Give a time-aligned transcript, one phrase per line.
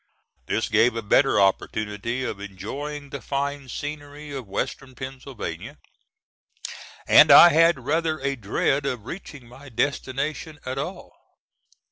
[0.47, 5.77] This gave a better opportunity of enjoying the fine scenery of Western Pennsylvania,
[7.07, 11.13] and I had rather a dread of reaching my destination at all.